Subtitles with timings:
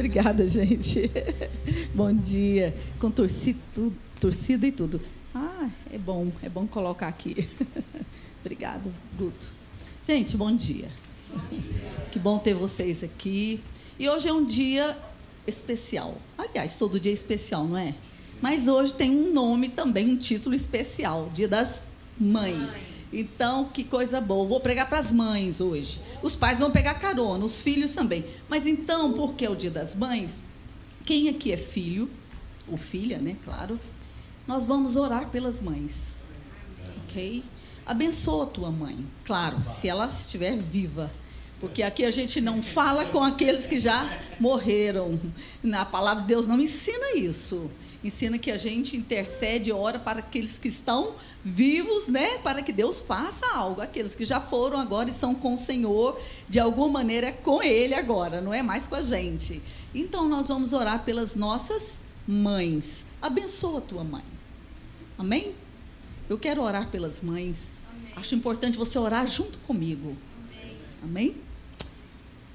[0.00, 1.10] Obrigada, gente.
[1.94, 2.74] Bom dia.
[2.98, 3.58] Com torcida,
[4.18, 4.98] torcida e tudo.
[5.34, 7.46] Ah, é bom, é bom colocar aqui.
[8.40, 9.50] Obrigada, Guto.
[10.02, 10.88] Gente, bom dia.
[11.28, 11.82] bom dia.
[12.10, 13.60] Que bom ter vocês aqui.
[13.98, 14.96] E hoje é um dia
[15.46, 16.16] especial.
[16.38, 17.94] Aliás, todo dia é especial, não é?
[18.40, 21.84] Mas hoje tem um nome também, um título especial, Dia das
[22.18, 22.80] Mães.
[23.12, 24.46] Então, que coisa boa.
[24.46, 26.00] Vou pregar para as mães hoje.
[26.22, 28.24] Os pais vão pegar carona, os filhos também.
[28.48, 30.36] Mas então, porque é o Dia das Mães,
[31.04, 32.08] quem aqui é filho,
[32.68, 33.80] ou filha, né, claro,
[34.46, 36.22] nós vamos orar pelas mães.
[37.04, 37.42] OK?
[37.84, 38.96] Abençoa a tua mãe.
[39.24, 41.10] Claro, se ela estiver viva.
[41.58, 45.20] Porque aqui a gente não fala com aqueles que já morreram.
[45.62, 47.70] Na palavra de Deus não ensina isso
[48.02, 51.14] ensina que a gente intercede, ora para aqueles que estão
[51.44, 52.38] vivos, né?
[52.38, 53.80] Para que Deus faça algo.
[53.80, 57.94] Aqueles que já foram agora estão com o Senhor, de alguma maneira é com Ele
[57.94, 59.60] agora, não é mais com a gente.
[59.94, 63.04] Então nós vamos orar pelas nossas mães.
[63.20, 64.24] Abençoa a tua mãe.
[65.18, 65.52] Amém?
[66.28, 67.80] Eu quero orar pelas mães.
[67.92, 68.12] Amém.
[68.16, 70.16] Acho importante você orar junto comigo.
[70.48, 70.76] Amém?
[71.02, 71.36] Amém?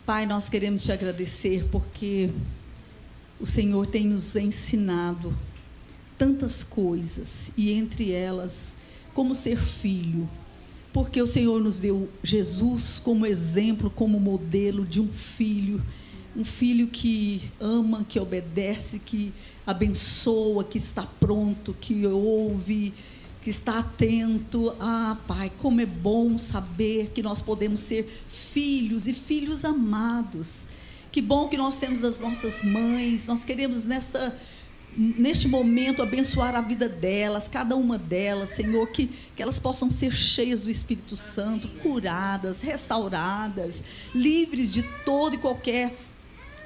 [0.05, 2.29] Pai, nós queremos te agradecer porque
[3.39, 5.33] o Senhor tem nos ensinado
[6.17, 8.75] tantas coisas, e entre elas,
[9.13, 10.29] como ser filho,
[10.93, 15.83] porque o Senhor nos deu Jesus como exemplo, como modelo de um filho,
[16.35, 19.33] um filho que ama, que obedece, que
[19.67, 22.93] abençoa, que está pronto, que ouve,
[23.41, 24.75] que está atento.
[24.79, 30.67] Ah, Pai, como é bom saber que nós podemos ser filhos e filhos amados
[31.15, 33.25] que bom que nós temos as nossas mães.
[33.25, 34.35] Nós queremos nesta
[34.97, 40.11] neste momento abençoar a vida delas, cada uma delas, Senhor, que, que elas possam ser
[40.11, 43.81] cheias do Espírito Santo, curadas, restauradas,
[44.13, 45.97] livres de todo e qualquer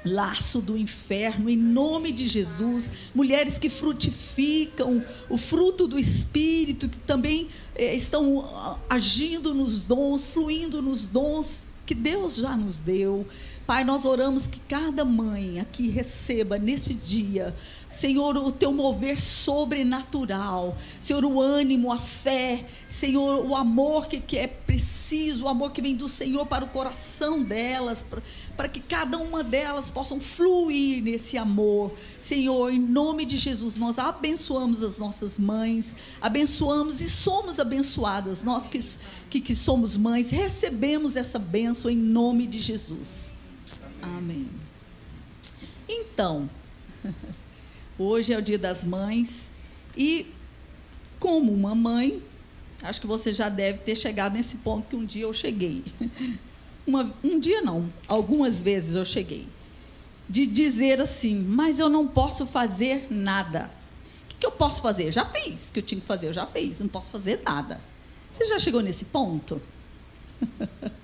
[0.04, 2.90] laço do inferno, em nome de Jesus.
[3.14, 7.46] Mulheres que frutificam o fruto do Espírito, que também
[7.76, 13.26] eh, estão ah, agindo nos dons, fluindo nos dons que Deus já nos deu.
[13.70, 17.54] Pai, nós oramos que cada mãe aqui receba nesse dia,
[17.88, 24.36] Senhor, o teu mover sobrenatural, Senhor, o ânimo, a fé, Senhor, o amor que, que
[24.36, 28.20] é preciso, o amor que vem do Senhor para o coração delas, para,
[28.56, 31.92] para que cada uma delas possam fluir nesse amor.
[32.20, 38.66] Senhor, em nome de Jesus, nós abençoamos as nossas mães, abençoamos e somos abençoadas, nós
[38.66, 38.80] que,
[39.30, 43.29] que, que somos mães, recebemos essa bênção em nome de Jesus.
[44.02, 44.48] Amém.
[45.88, 46.48] Então,
[47.98, 49.50] hoje é o Dia das Mães
[49.96, 50.26] e,
[51.18, 52.22] como uma mãe,
[52.82, 55.84] acho que você já deve ter chegado nesse ponto que um dia eu cheguei.
[56.86, 59.46] Uma, um dia não, algumas vezes eu cheguei.
[60.28, 63.70] De dizer assim, mas eu não posso fazer nada.
[64.24, 65.12] O que, que eu posso fazer?
[65.12, 65.68] Já fiz.
[65.68, 66.80] O que eu tinha que fazer, eu já fiz.
[66.80, 67.80] Não posso fazer nada.
[68.32, 69.60] Você já chegou nesse ponto?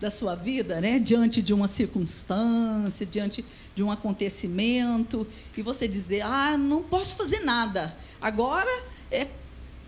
[0.00, 5.26] da sua vida, né, diante de uma circunstância, diante de um acontecimento,
[5.56, 7.96] e você dizer: "Ah, não posso fazer nada.
[8.20, 8.70] Agora
[9.10, 9.26] é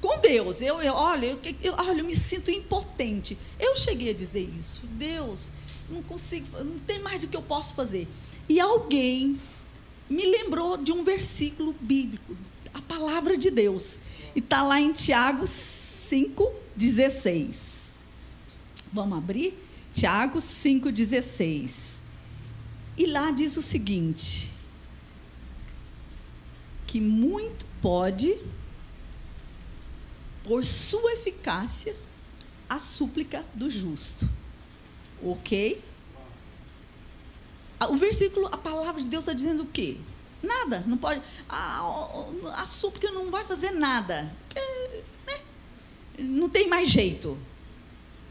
[0.00, 0.60] com Deus.
[0.60, 3.38] Eu, eu olha, eu, eu, olha, eu me sinto impotente.
[3.58, 4.82] Eu cheguei a dizer isso.
[4.86, 5.52] Deus,
[5.90, 8.06] não consigo, não tem mais o que eu posso fazer.
[8.48, 9.40] E alguém
[10.08, 12.36] me lembrou de um versículo bíblico,
[12.72, 13.96] a palavra de Deus.
[14.34, 17.56] E está lá em Tiago 5,16.
[18.92, 19.67] Vamos abrir?
[19.98, 21.96] Tiago 5,16.
[22.96, 24.48] E lá diz o seguinte:
[26.86, 28.38] que muito pode,
[30.44, 31.96] por sua eficácia,
[32.68, 34.28] a súplica do justo.
[35.20, 35.82] Ok?
[37.88, 39.96] O versículo, a palavra de Deus está dizendo o quê?
[40.40, 41.20] Nada, não pode.
[41.48, 41.80] A,
[42.54, 44.32] a, súplica não vai fazer nada.
[44.46, 45.40] Porque, né?
[46.20, 47.36] Não tem mais jeito.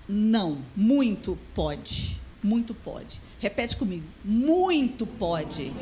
[0.08, 2.22] Não, muito pode.
[2.42, 3.20] Muito pode.
[3.40, 4.06] Repete comigo.
[4.24, 5.74] Muito pode.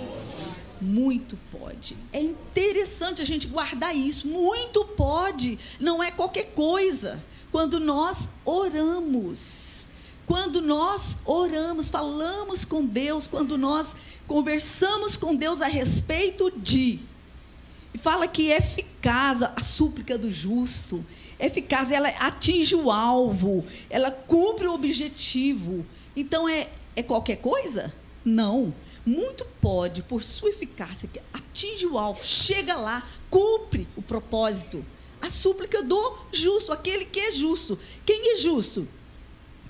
[0.81, 1.95] Muito pode.
[2.11, 4.27] É interessante a gente guardar isso.
[4.27, 5.59] Muito pode.
[5.79, 7.23] Não é qualquer coisa.
[7.51, 9.87] Quando nós oramos,
[10.25, 13.95] quando nós oramos, falamos com Deus, quando nós
[14.27, 16.99] conversamos com Deus a respeito de.
[17.93, 21.05] E fala que é eficaz a súplica do justo
[21.39, 25.85] eficaz, ela atinge o alvo, ela cumpre o objetivo.
[26.15, 27.93] Então é, é qualquer coisa?
[28.23, 28.73] Não.
[29.05, 34.83] Muito pode, por sua eficácia, que atinge o alvo, chega lá, cumpre o propósito.
[35.21, 37.77] A súplica do justo, aquele que é justo.
[38.05, 38.87] Quem é justo?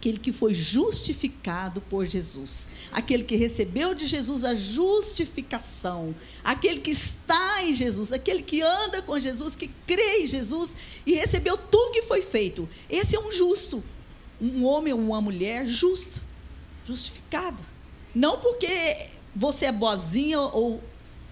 [0.05, 6.13] Aquele que foi justificado por Jesus, aquele que recebeu de Jesus a justificação,
[6.43, 10.75] aquele que está em Jesus, aquele que anda com Jesus, que crê em Jesus
[11.07, 12.69] e recebeu tudo que foi feito.
[12.87, 13.83] Esse é um justo,
[14.39, 16.21] um homem ou uma mulher justo,
[16.87, 17.63] justificado.
[18.13, 20.83] Não porque você é boazinha ou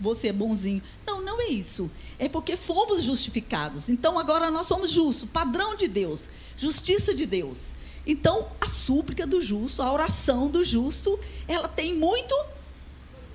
[0.02, 0.81] você é bonzinho.
[1.06, 1.92] Não, não é isso.
[2.18, 3.88] É porque fomos justificados.
[3.88, 6.28] Então agora nós somos justos, padrão de Deus,
[6.58, 7.82] justiça de Deus.
[8.06, 12.36] Então, a súplica do justo, a oração do justo, ela tem muito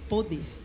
[0.09, 0.59] poder.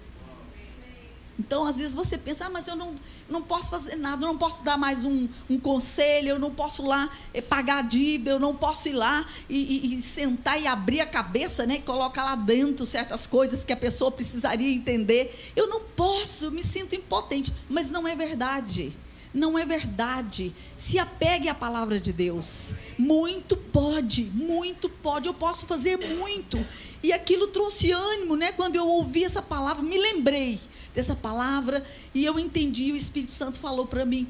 [1.39, 2.93] Então, às vezes você pensa, ah, mas eu não,
[3.27, 6.85] não posso fazer nada, eu não posso dar mais um, um conselho, eu não posso
[6.85, 10.67] lá eh, pagar a dívida, eu não posso ir lá e, e, e, sentar e
[10.67, 15.35] abrir a cabeça, né, colocar lá dentro certas coisas que a pessoa precisaria entender.
[15.55, 18.93] Eu não posso, eu me sinto impotente, mas não é verdade.
[19.33, 20.53] Não é verdade.
[20.77, 22.73] Se apegue à palavra de Deus.
[22.97, 25.27] Muito pode, muito pode.
[25.27, 26.63] Eu posso fazer muito.
[27.01, 28.51] E aquilo trouxe ânimo, né?
[28.51, 30.59] Quando eu ouvi essa palavra, me lembrei
[30.93, 31.83] dessa palavra
[32.13, 32.91] e eu entendi.
[32.91, 34.27] O Espírito Santo falou para mim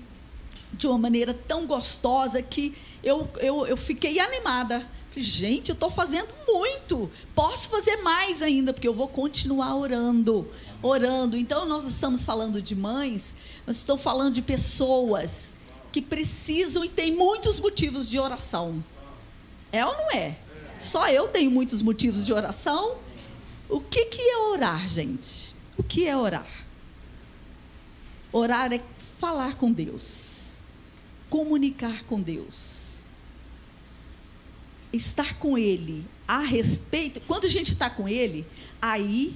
[0.74, 2.74] de uma maneira tão gostosa que
[3.04, 4.88] eu, eu, eu fiquei animada.
[5.16, 7.10] Gente, eu estou fazendo muito.
[7.36, 10.48] Posso fazer mais ainda, porque eu vou continuar orando.
[10.82, 11.38] Orando.
[11.38, 15.54] Então, nós estamos falando de mães, mas estou falando de pessoas
[15.92, 18.84] que precisam e têm muitos motivos de oração.
[19.72, 20.38] É ou não é?
[20.80, 22.98] Só eu tenho muitos motivos de oração.
[23.70, 25.54] O que, que é orar, gente?
[25.78, 26.48] O que é orar?
[28.32, 28.82] Orar é
[29.20, 30.54] falar com Deus,
[31.30, 32.83] comunicar com Deus
[34.94, 38.46] estar com Ele a respeito, quando a gente está com Ele,
[38.82, 39.36] aí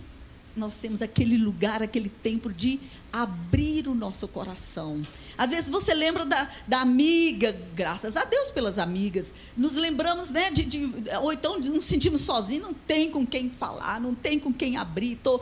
[0.56, 2.80] nós temos aquele lugar, aquele tempo de
[3.14, 5.02] abrir o nosso coração.
[5.38, 9.34] Às vezes você lembra da, da amiga, graças a Deus pelas amigas.
[9.56, 10.50] Nos lembramos, né?
[10.50, 14.52] De, de, ou então nos sentimos sozinhos, não tem com quem falar, não tem com
[14.52, 15.18] quem abrir.
[15.18, 15.40] Tô...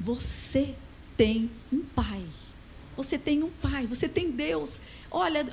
[0.00, 0.74] Você
[1.16, 2.22] tem um pai.
[2.96, 4.80] Você tem um pai, você tem Deus.
[5.14, 5.44] Olha,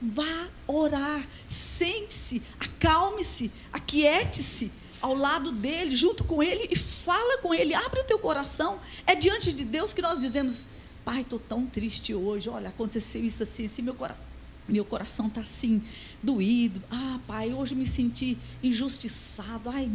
[0.00, 4.70] vá orar, sente-se, acalme-se, aquiete-se
[5.00, 8.78] ao lado dele, junto com ele e fala com ele, abre o teu coração.
[9.06, 10.68] É diante de Deus que nós dizemos:
[11.02, 14.26] Pai, estou tão triste hoje, olha, aconteceu isso assim, assim meu coração.
[14.68, 15.82] Meu coração está assim,
[16.22, 16.82] doído.
[16.90, 19.70] Ah, pai, hoje me senti injustiçado.
[19.70, 19.88] Ai,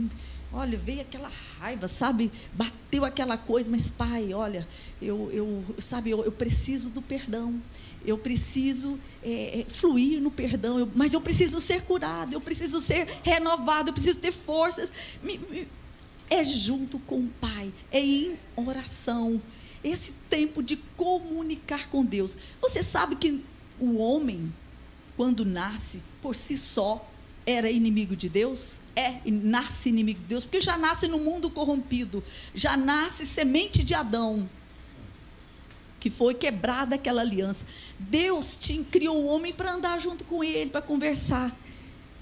[0.53, 2.29] Olha, veio aquela raiva, sabe?
[2.53, 4.67] Bateu aquela coisa, mas pai, olha,
[5.01, 7.55] eu, eu sabe, eu, eu preciso do perdão.
[8.05, 12.81] Eu preciso é, é fluir no perdão, eu, mas eu preciso ser curado, eu preciso
[12.81, 14.91] ser renovado, eu preciso ter forças.
[15.23, 15.67] Me, me,
[16.29, 19.41] é junto com o Pai, é em oração.
[19.83, 22.37] Esse tempo de comunicar com Deus.
[22.61, 23.43] Você sabe que
[23.79, 24.53] o homem,
[25.17, 27.07] quando nasce, por si só,
[27.45, 28.79] era inimigo de Deus?
[28.95, 32.23] É, nasce inimigo de Deus, porque já nasce no mundo corrompido,
[32.53, 34.49] já nasce semente de Adão,
[36.01, 37.65] que foi quebrada aquela aliança.
[37.97, 41.55] Deus te, criou o homem para andar junto com ele, para conversar.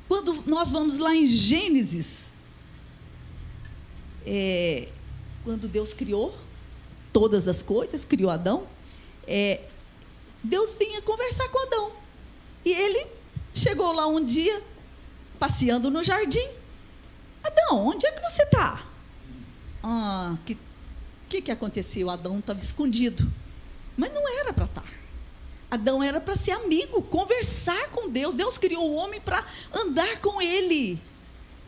[0.07, 2.31] Quando nós vamos lá em Gênesis,
[4.25, 4.89] é,
[5.43, 6.37] quando Deus criou
[7.11, 8.67] todas as coisas, criou Adão,
[9.25, 9.61] é,
[10.43, 11.91] Deus vinha conversar com Adão.
[12.65, 13.07] E ele
[13.53, 14.61] chegou lá um dia,
[15.39, 16.47] passeando no jardim.
[17.41, 18.85] Adão, onde é que você está?
[19.81, 20.57] Ah, que
[21.29, 22.09] que, que aconteceu?
[22.09, 23.31] Adão estava escondido.
[23.99, 24.81] Mas não era para estar.
[24.81, 24.87] Tá.
[25.69, 28.33] Adão era para ser amigo, conversar com Deus.
[28.33, 30.97] Deus criou o homem para andar com ele.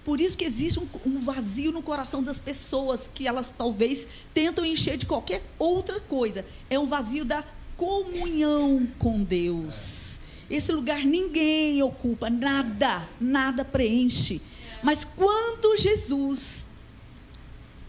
[0.05, 4.65] Por isso que existe um, um, vazio no coração das pessoas que elas talvez tentam
[4.65, 6.45] encher de qualquer outra coisa.
[6.69, 7.43] É um vazio da
[7.75, 10.21] comunhão com Deus.
[10.49, 14.41] Esse lugar ninguém ocupa, nada, nada preenche.
[14.81, 16.65] Mas quando Jesus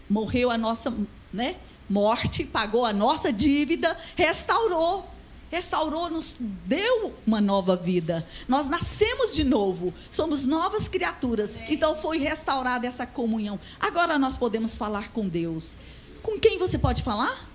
[0.09, 0.93] morreu a nossa
[1.31, 1.55] né,
[1.93, 5.07] morte, pagou a nossa dívida, restaurou.
[5.51, 8.25] Restaurou, nos deu uma nova vida.
[8.47, 11.55] Nós nascemos de novo, somos novas criaturas.
[11.69, 13.59] Então foi restaurada essa comunhão.
[13.79, 15.75] Agora nós podemos falar com Deus.
[16.23, 17.47] Com quem você pode falar?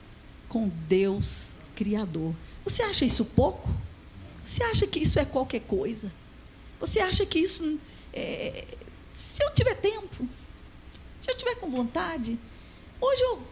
[0.49, 2.33] Com Deus Criador.
[2.65, 3.69] Você acha isso pouco?
[4.45, 6.13] Você acha que isso é qualquer coisa?
[6.79, 7.81] Você acha que isso.
[8.13, 8.65] É,
[9.13, 10.29] se eu tiver tempo,
[11.21, 12.39] se eu tiver com vontade,
[13.01, 13.43] hoje eu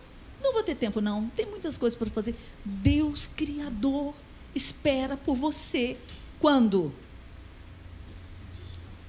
[0.47, 1.29] não vou ter tempo, não.
[1.31, 2.35] Tem muitas coisas para fazer.
[2.65, 4.15] Deus Criador
[4.55, 5.97] espera por você.
[6.39, 6.93] Quando?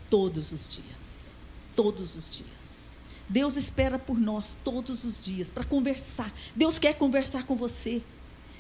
[0.10, 1.48] Todos os dias.
[1.76, 2.96] Todos os dias.
[3.30, 6.34] Deus espera por nós todos os dias para conversar.
[6.56, 8.02] Deus quer conversar com você.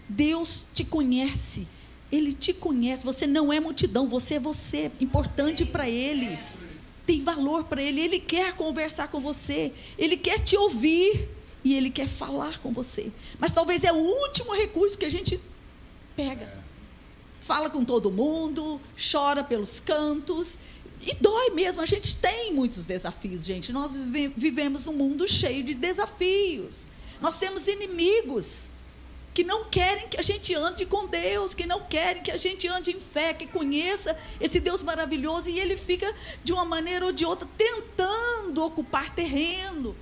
[0.07, 1.67] Deus te conhece.
[2.11, 6.39] Ele te conhece, você não é multidão, você é você, importante para Ele.
[7.05, 11.29] tem valor para ele, ele quer conversar com você, ele quer te ouvir
[11.67, 13.11] e ele quer falar com você.
[13.37, 15.37] Mas talvez é o último recurso que a gente
[16.15, 16.63] pega.
[17.41, 18.79] Fala com todo mundo,
[19.11, 20.57] chora pelos cantos,
[21.05, 21.81] e dói mesmo.
[21.81, 23.73] A gente tem muitos desafios, gente.
[23.73, 23.97] Nós
[24.37, 26.85] vivemos num mundo cheio de desafios.
[27.19, 28.69] Nós temos inimigos
[29.33, 32.65] que não querem que a gente ande com Deus, que não querem que a gente
[32.69, 36.11] ande em fé, que conheça esse Deus maravilhoso e ele fica
[36.45, 39.93] de uma maneira ou de outra tentando ocupar terreno.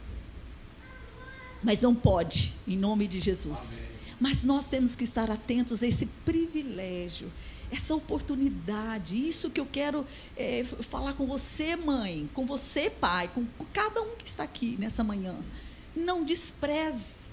[1.66, 3.80] Mas não pode, em nome de Jesus.
[3.80, 3.96] Amém.
[4.20, 7.32] Mas nós temos que estar atentos a esse privilégio,
[7.72, 10.06] essa oportunidade, isso que eu quero
[10.38, 14.78] é, falar com você, mãe, com você, pai, com, com cada um que está aqui
[14.78, 15.36] nessa manhã.
[15.96, 17.26] Não despreze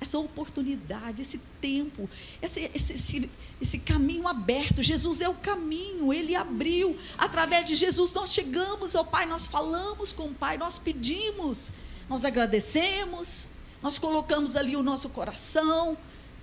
[0.00, 2.08] essa oportunidade, esse tempo,
[2.40, 4.82] esse, esse, esse, esse, caminho aberto.
[4.82, 6.96] Jesus é o caminho, ele abriu.
[7.18, 11.70] Através de Jesus nós chegamos ao Pai, nós falamos com o Pai, nós pedimos,
[12.08, 13.52] nós agradecemos,
[13.84, 15.94] nós colocamos ali o nosso coração,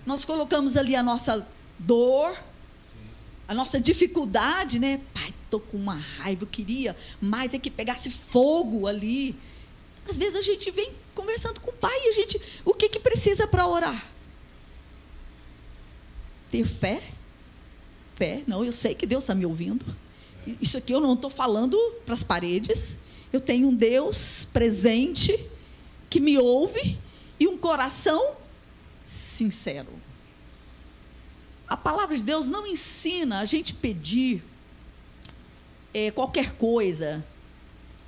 [0.06, 1.44] nós colocamos ali a nossa
[1.80, 2.38] dor,
[3.48, 5.02] a nossa dificuldade, né?
[5.12, 9.36] Pai, estou com uma raiva, eu queria mais é que pegasse fogo ali.
[10.08, 13.00] Às vezes a gente vem conversando com o pai e a gente, o que que
[13.00, 14.06] precisa para orar?
[16.52, 17.02] Ter fé?
[18.18, 18.44] Fé?
[18.46, 19.84] Não, eu sei que Deus está me ouvindo.
[20.62, 23.00] Isso aqui eu não estou falando para as paredes.
[23.34, 25.44] Eu tenho um Deus presente
[26.08, 27.00] que me ouve
[27.42, 28.36] e um coração
[29.04, 29.90] sincero.
[31.68, 34.44] A palavra de Deus não ensina a gente pedir
[35.92, 37.26] é, qualquer coisa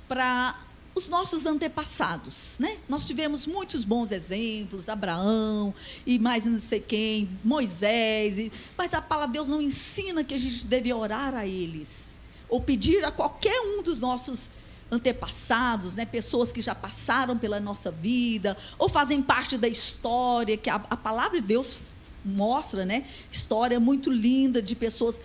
[0.06, 0.56] para
[0.94, 2.78] os nossos antepassados, né?
[2.88, 5.74] Nós tivemos muitos bons exemplos, Abraão
[6.06, 10.34] e mais não sei quem, Moisés, e, mas a palavra de Deus não ensina que
[10.34, 14.48] a gente deve orar a eles ou pedir a qualquer um dos nossos
[14.90, 16.04] antepassados, né?
[16.04, 20.96] Pessoas que já passaram pela nossa vida ou fazem parte da história que a, a
[20.96, 21.78] palavra de Deus
[22.24, 23.04] mostra, né?
[23.30, 25.20] História muito linda de pessoas,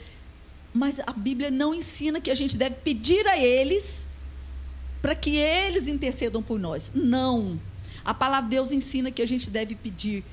[0.73, 4.07] mas a Bíblia não ensina que a gente deve pedir a eles
[5.01, 6.91] para que eles intercedam por nós.
[6.93, 7.59] Não.
[8.03, 10.23] A palavra de Deus ensina que a gente deve pedir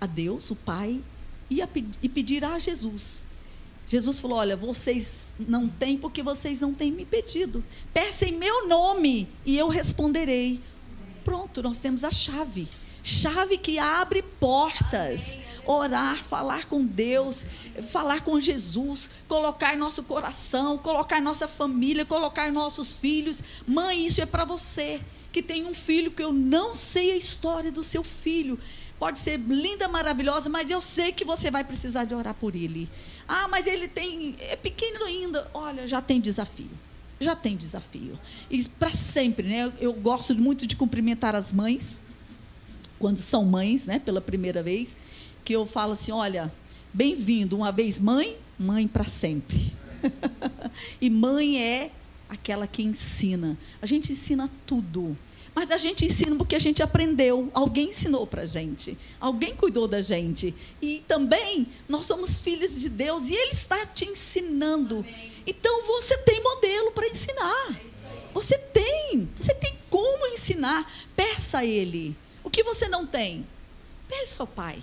[0.00, 1.02] a Deus, o Pai,
[1.50, 1.68] e, a,
[2.02, 3.24] e pedir a Jesus.
[3.86, 7.62] Jesus falou: Olha, vocês não têm porque vocês não têm me pedido.
[7.92, 10.60] Peça em meu nome e eu responderei.
[11.24, 12.68] Pronto, nós temos a chave
[13.06, 15.38] chave que abre portas.
[15.64, 17.44] Orar, falar com Deus,
[17.90, 23.40] falar com Jesus, colocar nosso coração, colocar nossa família, colocar nossos filhos.
[23.66, 25.00] Mãe, isso é para você
[25.32, 28.58] que tem um filho que eu não sei a história do seu filho.
[28.98, 32.88] Pode ser linda, maravilhosa, mas eu sei que você vai precisar de orar por ele.
[33.28, 35.48] Ah, mas ele tem é pequeno ainda.
[35.52, 36.70] Olha, já tem desafio
[37.18, 38.18] já tem desafio.
[38.50, 39.72] E para sempre, né?
[39.80, 42.02] Eu gosto muito de cumprimentar as mães
[42.98, 44.96] quando são mães, né, pela primeira vez,
[45.44, 46.52] que eu falo assim, olha,
[46.92, 49.74] bem-vindo, uma vez mãe, mãe para sempre.
[51.00, 51.90] e mãe é
[52.28, 53.56] aquela que ensina.
[53.80, 55.16] A gente ensina tudo.
[55.56, 57.50] Mas a gente ensina porque a gente aprendeu.
[57.54, 58.94] Alguém ensinou para a gente.
[59.18, 60.54] Alguém cuidou da gente.
[60.82, 65.02] E também nós somos filhos de Deus e Ele está te ensinando.
[65.46, 67.80] Então você tem modelo para ensinar.
[68.34, 69.26] Você tem.
[69.34, 70.92] Você tem como ensinar.
[71.16, 72.14] Peça a Ele.
[72.44, 73.46] O que você não tem?
[74.06, 74.78] Peça ao Pai.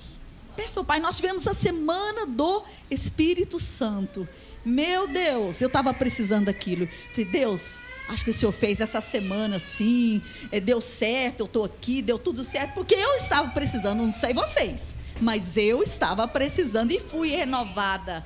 [0.56, 1.00] Peça ao Pai.
[1.00, 4.28] Nós tivemos a semana do Espírito Santo.
[4.66, 6.90] Meu Deus, eu estava precisando daquilo.
[7.32, 10.22] Deus, acho que o Senhor fez essa semana assim,
[10.64, 14.96] deu certo, eu estou aqui, deu tudo certo, porque eu estava precisando, não sei vocês,
[15.22, 18.26] mas eu estava precisando e fui renovada.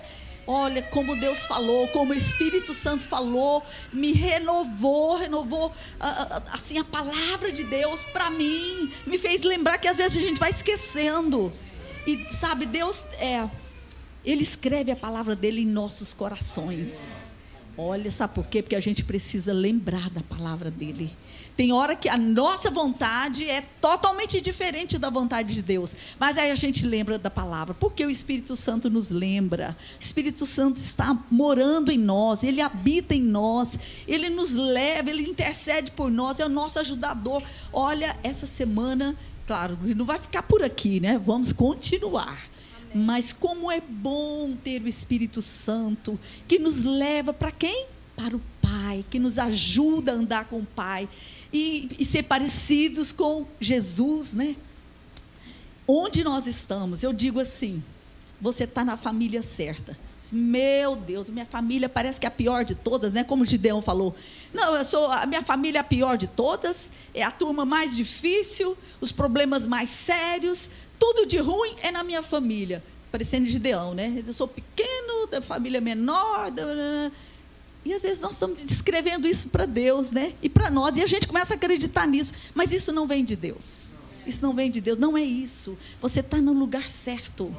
[0.49, 5.73] Olha como Deus falou, como o Espírito Santo falou, me renovou, renovou
[6.53, 10.39] assim a palavra de Deus para mim, me fez lembrar que às vezes a gente
[10.39, 11.51] vai esquecendo.
[12.05, 13.49] E sabe, Deus é
[14.23, 17.26] ele escreve a palavra dele em nossos corações.
[17.77, 18.63] Olha, sabe por quê?
[18.63, 21.15] Porque a gente precisa lembrar da palavra dele.
[21.55, 25.95] Tem hora que a nossa vontade é totalmente diferente da vontade de Deus.
[26.19, 27.75] Mas aí a gente lembra da palavra.
[27.75, 29.77] Porque o Espírito Santo nos lembra.
[29.99, 32.41] O Espírito Santo está morando em nós.
[32.41, 33.77] Ele habita em nós.
[34.07, 36.39] Ele nos leva, ele intercede por nós.
[36.39, 37.43] É o nosso ajudador.
[37.71, 39.15] Olha, essa semana,
[39.45, 41.21] claro, não vai ficar por aqui, né?
[41.23, 42.39] Vamos continuar.
[42.93, 47.87] Mas como é bom ter o Espírito Santo que nos leva para quem?
[48.15, 51.07] Para o Pai, que nos ajuda a andar com o Pai
[51.51, 54.55] e, e ser parecidos com Jesus, né?
[55.87, 57.81] Onde nós estamos, eu digo assim:
[58.41, 59.97] você está na família certa.
[60.31, 63.23] Meu Deus, minha família parece que é a pior de todas, né?
[63.23, 64.15] Como Gideão falou.
[64.53, 67.95] Não, eu sou a minha família é a pior de todas, é a turma mais
[67.95, 70.69] difícil, os problemas mais sérios,
[70.99, 72.83] tudo de ruim é na minha família.
[73.11, 74.23] Parecendo Gideão, né?
[74.25, 76.51] Eu sou pequeno, da família menor.
[76.51, 76.63] Da...
[77.85, 80.33] E às vezes nós estamos descrevendo isso para Deus, né?
[80.41, 82.33] E para nós, e a gente começa a acreditar nisso.
[82.53, 83.87] Mas isso não vem de Deus.
[84.25, 85.77] Isso não vem de Deus, não é isso.
[86.01, 87.55] Você está no lugar certo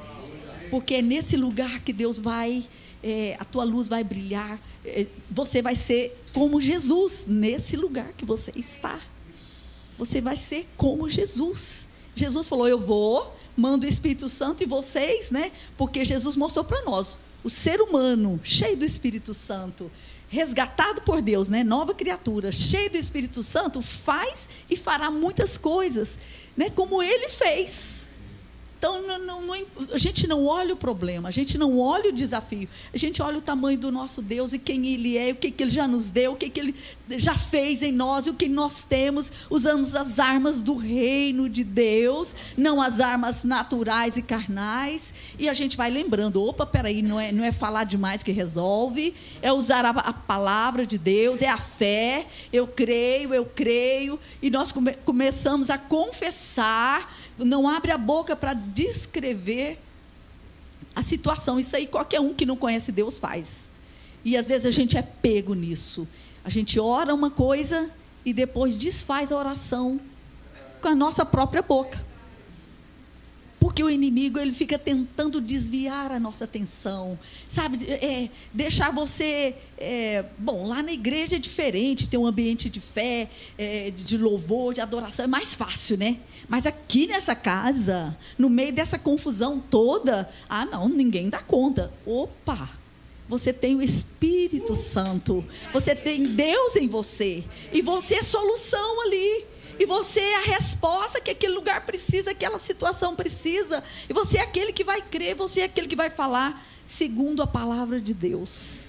[0.70, 2.64] porque é nesse lugar que Deus vai,
[3.02, 8.24] é, a tua luz vai brilhar, é, você vai ser como Jesus, nesse lugar que
[8.24, 9.00] você está.
[9.98, 11.88] Você vai ser como Jesus.
[12.14, 15.50] Jesus falou: Eu vou, mando o Espírito Santo e vocês, né?
[15.76, 19.90] Porque Jesus mostrou para nós, o ser humano cheio do Espírito Santo,
[20.28, 21.64] resgatado por Deus, né?
[21.64, 26.18] Nova criatura, cheio do Espírito Santo, faz e fará muitas coisas,
[26.56, 26.70] né?
[26.70, 27.97] Como ele fez.
[28.78, 29.54] Então, não, não, não,
[29.92, 33.38] a gente não olha o problema, a gente não olha o desafio, a gente olha
[33.38, 36.08] o tamanho do nosso Deus e quem Ele é, o que, que Ele já nos
[36.08, 36.74] deu, o que, que Ele
[37.10, 39.32] já fez em nós e o que nós temos.
[39.50, 45.12] Usamos as armas do reino de Deus, não as armas naturais e carnais.
[45.40, 49.12] E a gente vai lembrando: opa, peraí, não é, não é falar demais que resolve,
[49.42, 52.26] é usar a, a palavra de Deus, é a fé.
[52.52, 54.20] Eu creio, eu creio.
[54.40, 59.78] E nós come, começamos a confessar não abre a boca para descrever
[60.94, 61.58] a situação.
[61.58, 63.70] Isso aí qualquer um que não conhece Deus faz.
[64.24, 66.06] E às vezes a gente é pego nisso.
[66.44, 67.90] A gente ora uma coisa
[68.24, 70.00] e depois desfaz a oração
[70.80, 72.07] com a nossa própria boca.
[73.60, 77.84] Porque o inimigo ele fica tentando desviar a nossa atenção, sabe?
[77.90, 79.54] É, deixar você.
[79.76, 84.74] É, bom, lá na igreja é diferente, tem um ambiente de fé, é, de louvor,
[84.74, 86.18] de adoração, é mais fácil, né?
[86.48, 91.92] Mas aqui nessa casa, no meio dessa confusão toda, ah, não, ninguém dá conta.
[92.06, 92.68] Opa!
[93.28, 99.44] Você tem o Espírito Santo, você tem Deus em você, e você é solução ali.
[99.78, 103.82] E você é a resposta que aquele lugar precisa, aquela situação precisa.
[104.08, 107.46] E você é aquele que vai crer, você é aquele que vai falar segundo a
[107.46, 108.88] palavra de Deus.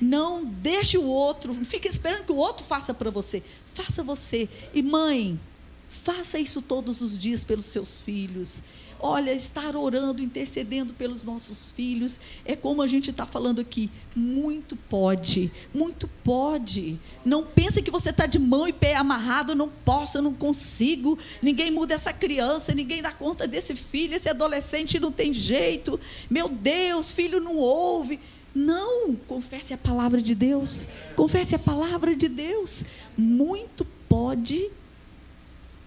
[0.00, 3.42] Não deixe o outro, fique esperando que o outro faça para você.
[3.72, 4.48] Faça você.
[4.74, 5.40] E mãe,
[5.88, 8.62] faça isso todos os dias pelos seus filhos.
[9.06, 13.90] Olha, estar orando, intercedendo pelos nossos filhos, é como a gente está falando aqui.
[14.16, 16.98] Muito pode, muito pode.
[17.22, 20.32] Não pense que você está de mão e pé amarrado, eu não posso, eu não
[20.32, 21.18] consigo.
[21.42, 26.00] Ninguém muda essa criança, ninguém dá conta desse filho, esse adolescente não tem jeito.
[26.30, 28.18] Meu Deus, filho não ouve.
[28.54, 30.88] Não, confesse a palavra de Deus.
[31.14, 32.82] Confesse a palavra de Deus.
[33.18, 34.70] Muito pode,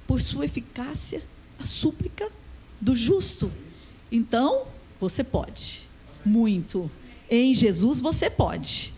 [0.06, 1.24] por sua eficácia,
[1.60, 2.37] a súplica
[2.80, 3.52] do justo.
[4.12, 4.64] Então,
[5.00, 5.88] você pode.
[6.26, 6.90] Muito.
[7.30, 8.94] Em Jesus você pode.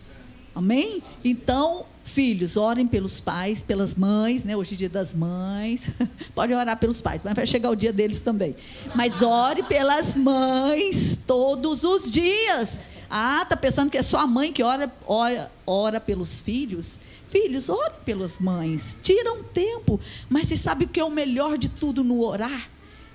[0.54, 1.02] Amém?
[1.24, 4.56] Então, filhos, orem pelos pais, pelas mães, né?
[4.56, 5.88] Hoje é dia das mães.
[6.34, 8.54] Pode orar pelos pais, mas vai chegar o dia deles também.
[8.94, 12.80] Mas ore pelas mães todos os dias.
[13.08, 16.98] Ah, tá pensando que é só a mãe que ora, ora, ora pelos filhos?
[17.28, 18.96] Filhos, ore pelas mães.
[19.02, 20.00] Tira um tempo.
[20.28, 22.68] Mas você sabe o que é o melhor de tudo no orar?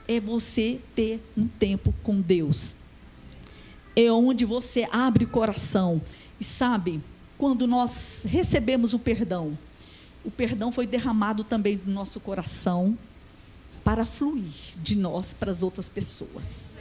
[0.07, 2.75] É você ter um tempo com Deus.
[3.95, 6.01] É onde você abre o coração.
[6.39, 7.01] E sabe,
[7.37, 9.57] quando nós recebemos o perdão,
[10.23, 12.97] o perdão foi derramado também no nosso coração
[13.83, 16.75] para fluir de nós para as outras pessoas.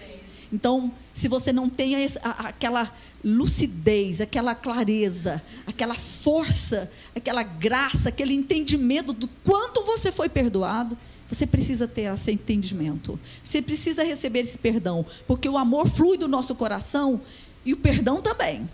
[0.52, 2.92] Então, se você não tem aquela
[3.24, 10.96] lucidez, aquela clareza, aquela força, aquela graça, aquele entendimento do quanto você foi perdoado,
[11.30, 13.18] você precisa ter esse entendimento.
[13.42, 15.04] Você precisa receber esse perdão.
[15.26, 17.20] Porque o amor flui do nosso coração
[17.64, 18.68] e o perdão também.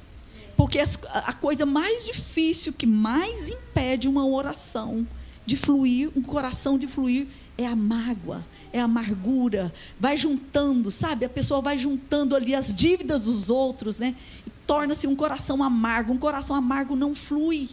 [0.57, 5.07] Porque a coisa mais difícil, que mais impede uma oração
[5.47, 9.73] de fluir, um coração de fluir, é a mágoa, é a amargura.
[9.99, 11.25] Vai juntando, sabe?
[11.25, 14.15] A pessoa vai juntando ali as dívidas dos outros, né?
[14.47, 16.13] E torna-se um coração amargo.
[16.13, 17.69] Um coração amargo não flui.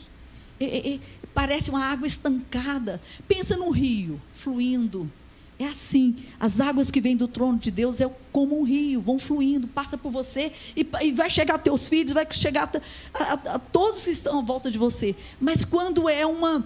[0.59, 0.99] É, é, é,
[1.33, 3.01] parece uma água estancada.
[3.27, 5.11] Pensa no rio fluindo.
[5.59, 9.19] É assim, as águas que vêm do trono de Deus é como um rio, vão
[9.19, 12.71] fluindo, passa por você e, e vai chegar a teus filhos, vai chegar
[13.13, 15.15] a, a, a, todos que estão à volta de você.
[15.41, 16.65] Mas quando é uma,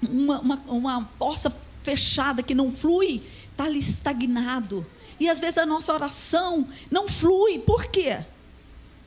[0.00, 4.86] uma, uma, uma poça fechada que não flui, está ali estagnado.
[5.18, 8.24] E às vezes a nossa oração não flui, por quê?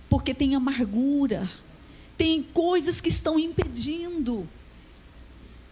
[0.10, 1.50] Porque tem amargura,
[2.18, 4.48] tem coisas que estão impedindo.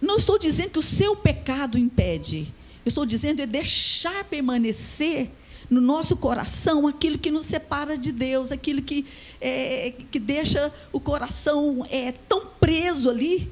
[0.01, 2.53] Não estou dizendo que o seu pecado impede.
[2.85, 5.29] Eu estou dizendo é deixar permanecer
[5.69, 9.05] no nosso coração aquilo que nos separa de Deus, aquilo que,
[9.41, 13.51] é, que deixa o coração é, tão preso ali.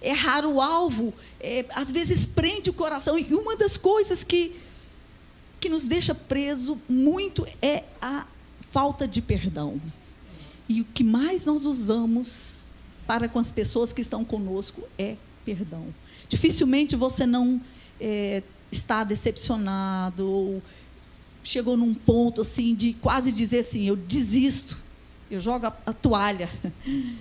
[0.00, 3.18] Errar o alvo, é, às vezes prende o coração.
[3.18, 4.54] E uma das coisas que,
[5.58, 8.24] que nos deixa preso muito é a
[8.70, 9.80] falta de perdão.
[10.68, 12.62] E o que mais nós usamos
[13.08, 15.16] para com as pessoas que estão conosco é
[15.48, 15.86] perdão.
[16.28, 17.58] Dificilmente você não
[17.98, 20.62] é, está decepcionado ou
[21.42, 24.76] chegou num ponto assim de quase dizer assim, eu desisto,
[25.30, 26.50] eu jogo a, a toalha.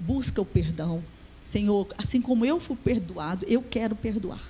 [0.00, 1.00] Busca o perdão.
[1.44, 4.42] Senhor, assim como eu fui perdoado, eu quero perdoar.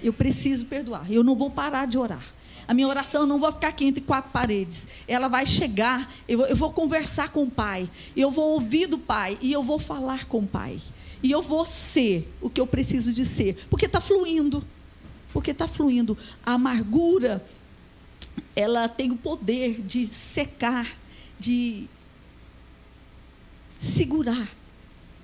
[0.00, 1.10] Eu preciso perdoar.
[1.10, 2.24] Eu não vou parar de orar.
[2.68, 4.86] A minha oração não vai ficar aqui entre quatro paredes.
[5.08, 7.88] Ela vai chegar, eu, eu vou conversar com o Pai.
[8.16, 10.78] Eu vou ouvir do Pai e eu vou falar com o Pai.
[11.26, 13.66] E eu vou ser o que eu preciso de ser.
[13.68, 14.62] Porque está fluindo.
[15.32, 16.16] Porque está fluindo.
[16.44, 17.44] A amargura,
[18.54, 20.86] ela tem o poder de secar,
[21.36, 21.86] de
[23.76, 24.48] segurar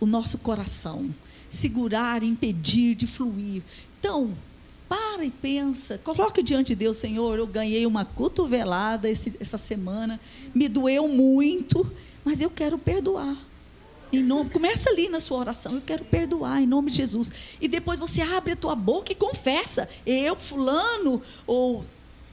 [0.00, 1.08] o nosso coração.
[1.48, 3.62] Segurar, impedir de fluir.
[4.00, 4.36] Então,
[4.88, 10.18] para e pensa, coloque diante de Deus, Senhor, eu ganhei uma cotovelada esse, essa semana,
[10.52, 11.88] me doeu muito,
[12.24, 13.51] mas eu quero perdoar.
[14.12, 17.31] Em nome, começa ali na sua oração, eu quero perdoar em nome de Jesus.
[17.61, 19.88] E depois você abre a tua boca e confessa.
[20.05, 21.83] Eu, fulano, ou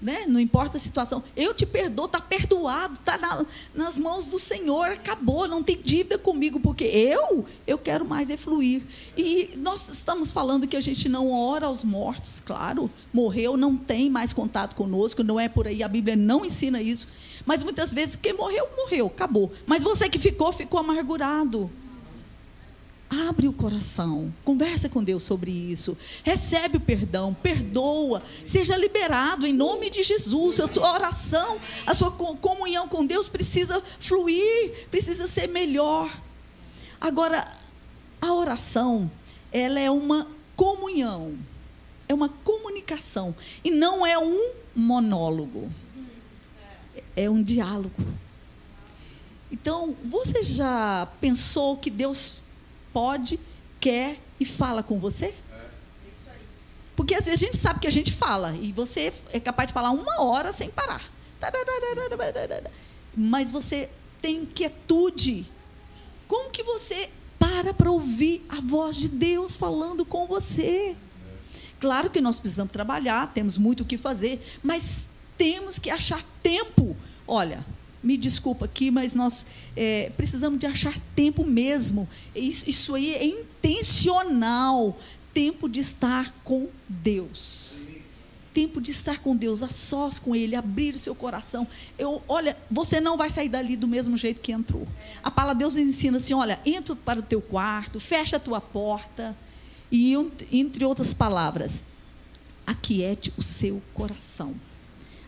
[0.02, 0.26] né?
[0.28, 1.24] Não importa a situação.
[1.36, 6.18] Eu te perdoo, está perdoado, está na, nas mãos do Senhor, acabou, não tem dívida
[6.18, 8.84] comigo, porque eu, eu quero mais é fluir.
[9.18, 14.10] E nós estamos falando que a gente não ora aos mortos, claro, morreu, não tem
[14.10, 17.08] mais contato conosco, não é por aí, a Bíblia não ensina isso.
[17.46, 19.52] Mas muitas vezes quem morreu, morreu, acabou.
[19.66, 21.70] Mas você que ficou, ficou amargurado.
[23.10, 29.54] Abre o coração, conversa com Deus sobre isso, recebe o perdão, perdoa, seja liberado em
[29.54, 30.60] nome de Jesus.
[30.60, 36.16] A sua oração, a sua comunhão com Deus precisa fluir, precisa ser melhor.
[37.02, 37.48] Agora,
[38.22, 39.10] a oração,
[39.52, 41.36] ela é uma comunhão,
[42.08, 45.72] é uma comunicação e não é um monólogo,
[47.16, 48.02] é um diálogo.
[49.52, 52.38] Então, você já pensou que Deus
[52.94, 53.40] pode,
[53.80, 55.34] quer e fala com você?
[56.96, 59.74] Porque às vezes a gente sabe que a gente fala e você é capaz de
[59.74, 61.02] falar uma hora sem parar.
[63.16, 63.90] Mas você
[64.22, 65.50] tem quietude.
[66.28, 70.96] Como que você para para ouvir a voz de Deus falando com você?
[71.80, 75.08] Claro que nós precisamos trabalhar, temos muito o que fazer, mas
[75.40, 76.96] temos que achar tempo.
[77.26, 77.66] Olha,
[78.04, 82.08] me desculpa aqui, mas nós é, precisamos de achar tempo mesmo.
[82.36, 84.98] Isso, isso aí é intencional.
[85.34, 87.88] Tempo de estar com Deus.
[88.54, 91.66] Tempo de estar com Deus, a sós com Ele, abrir o seu coração.
[91.98, 94.86] Eu, olha, você não vai sair dali do mesmo jeito que entrou.
[95.24, 98.60] A palavra de Deus ensina assim: olha, entra para o teu quarto, fecha a tua
[98.60, 99.38] porta.
[99.92, 100.14] E,
[100.52, 101.86] entre outras palavras,
[102.68, 104.54] aquiete o seu coração.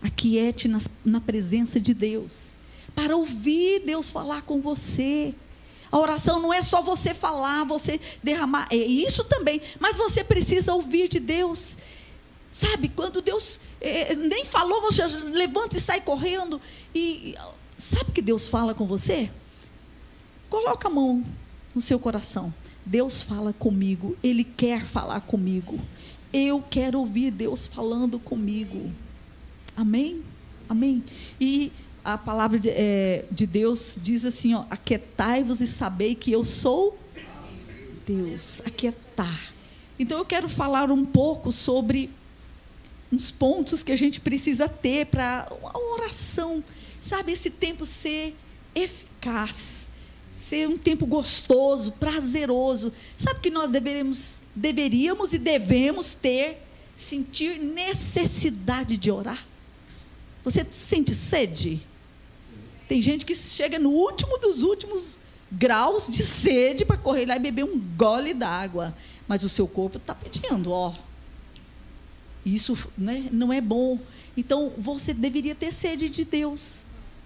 [0.02, 2.52] Aquiete na, na presença de Deus
[2.96, 5.34] para ouvir Deus falar com você.
[5.92, 10.74] A oração não é só você falar, você derramar, é isso também, mas você precisa
[10.74, 11.78] ouvir de Deus.
[12.52, 16.60] Sabe, quando Deus é, nem falou, você levanta e sai correndo.
[16.94, 17.36] E
[17.78, 19.32] sabe que Deus fala com você?
[20.50, 21.24] Coloca a mão
[21.74, 22.54] no seu coração.
[22.86, 25.80] Deus fala comigo, Ele quer falar comigo.
[26.34, 28.92] Eu quero ouvir Deus falando comigo.
[29.76, 30.24] Amém?
[30.68, 31.04] Amém?
[31.40, 31.72] E
[32.04, 36.98] a palavra de, é, de Deus diz assim: ó, aquietai-vos e sabei que eu sou
[38.06, 38.62] Deus.
[38.66, 39.54] Aquietar.
[39.98, 42.10] Então eu quero falar um pouco sobre
[43.12, 46.64] uns pontos que a gente precisa ter para a oração,
[47.00, 48.36] sabe, esse tempo ser
[48.74, 49.88] eficaz,
[50.50, 52.92] ser um tempo gostoso, prazeroso.
[53.18, 56.62] Sabe que nós deveríamos, deveríamos e devemos ter,
[56.96, 59.46] sentir necessidade de orar?
[60.44, 61.86] Você sente sede?
[62.88, 65.20] Tem gente que chega no último dos últimos
[65.52, 68.96] graus de sede para correr lá e beber um gole d'água.
[69.28, 70.94] Mas o seu corpo está pedindo, ó.
[72.46, 74.00] Isso né, não é bom.
[74.36, 76.86] Então, você deveria ter sede de Deus.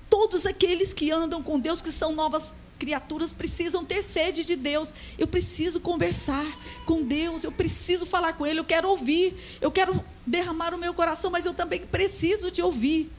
[0.10, 4.94] Todos aqueles que andam com Deus, que são novas criaturas, precisam ter sede de Deus.
[5.18, 6.46] Eu preciso conversar
[6.86, 10.94] com Deus, eu preciso falar com Ele, eu quero ouvir, eu quero derramar o meu
[10.94, 13.12] coração, mas eu também preciso de ouvir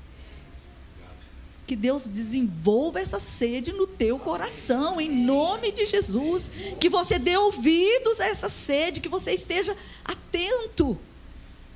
[1.66, 6.48] que Deus desenvolva essa sede no teu coração, em nome de Jesus.
[6.78, 10.96] Que você dê ouvidos a essa sede, que você esteja atento.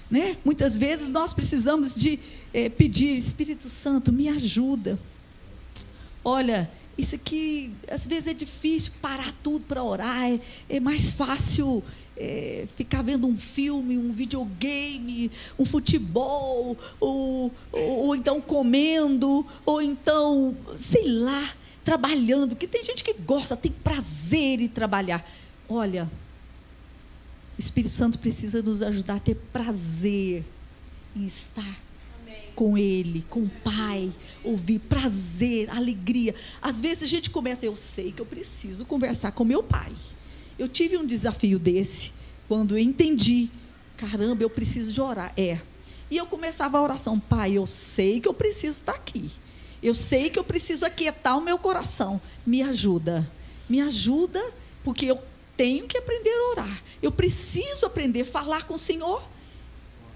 [0.08, 0.36] Né?
[0.44, 2.20] Muitas vezes nós precisamos de
[2.54, 4.98] é, pedir, Espírito Santo, me ajuda.
[6.24, 11.82] Olha, isso aqui às vezes é difícil parar tudo para orar, é, é, mais fácil
[12.20, 19.80] é, ficar vendo um filme, um videogame, um futebol, ou, ou, ou então comendo, ou
[19.80, 25.26] então, sei lá, trabalhando, porque tem gente que gosta, tem prazer em trabalhar.
[25.66, 26.10] Olha,
[27.56, 30.44] o Espírito Santo precisa nos ajudar a ter prazer
[31.16, 31.80] em estar
[32.54, 34.12] com Ele, com o Pai,
[34.44, 36.34] ouvir prazer, alegria.
[36.60, 39.90] Às vezes a gente começa, eu sei que eu preciso conversar com meu Pai.
[40.60, 42.12] Eu tive um desafio desse,
[42.46, 43.48] quando eu entendi,
[43.96, 45.32] caramba, eu preciso de orar.
[45.34, 45.58] É.
[46.10, 49.30] E eu começava a oração, Pai, eu sei que eu preciso estar aqui.
[49.82, 52.20] Eu sei que eu preciso aquietar o meu coração.
[52.44, 53.26] Me ajuda.
[53.70, 54.38] Me ajuda,
[54.84, 55.18] porque eu
[55.56, 56.82] tenho que aprender a orar.
[57.00, 59.22] Eu preciso aprender a falar com o Senhor